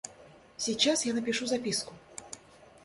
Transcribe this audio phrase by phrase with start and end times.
[0.57, 1.93] Сейчас я напишу записку.